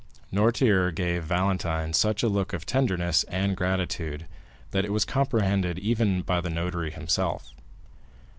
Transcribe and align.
Noirtier 0.33 0.89
gave 0.91 1.23
Valentine 1.25 1.93
such 1.93 2.23
a 2.23 2.27
look 2.27 2.53
of 2.53 2.65
tenderness 2.65 3.23
and 3.25 3.55
gratitude 3.55 4.25
that 4.71 4.83
it 4.83 4.91
was 4.91 5.05
comprehended 5.05 5.77
even 5.77 6.23
by 6.23 6.41
the 6.41 6.49
notary 6.49 6.89
himself. 6.89 7.51